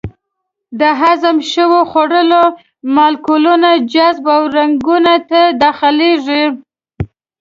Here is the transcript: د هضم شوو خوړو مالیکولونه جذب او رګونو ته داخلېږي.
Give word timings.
د 0.79 0.81
هضم 0.99 1.37
شوو 1.51 1.79
خوړو 1.91 2.43
مالیکولونه 2.95 3.69
جذب 3.93 4.25
او 4.35 4.41
رګونو 4.55 5.15
ته 5.29 5.39
داخلېږي. 5.63 6.43